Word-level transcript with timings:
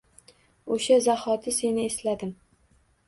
O’sha 0.75 0.97
zahoti 1.07 1.55
seni 1.59 1.85
esladim. 1.93 2.33